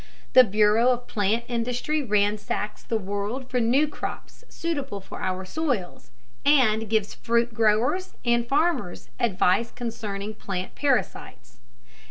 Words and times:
The 0.33 0.43
bureau 0.43 0.89
of 0.89 1.05
plant 1.05 1.43
industry 1.47 2.01
ransacks 2.01 2.81
the 2.81 2.97
world 2.97 3.51
for 3.51 3.59
new 3.59 3.87
crops 3.87 4.43
suitable 4.49 4.99
for 4.99 5.21
our 5.21 5.45
soils, 5.45 6.09
and 6.43 6.89
gives 6.89 7.13
fruit 7.13 7.53
growers 7.53 8.15
and 8.25 8.47
farmers 8.47 9.09
advice 9.19 9.69
concerning 9.69 10.33
plant 10.33 10.73
parasites. 10.73 11.59